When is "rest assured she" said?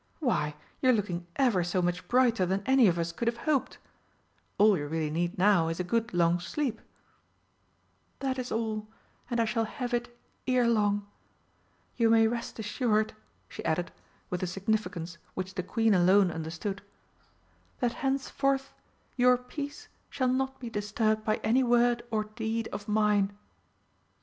12.27-13.63